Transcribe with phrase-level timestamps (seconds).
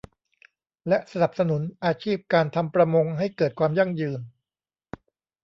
[0.87, 4.19] และสนับสนุนอาชีพการทำประมงให้เกิดความยั่งยืน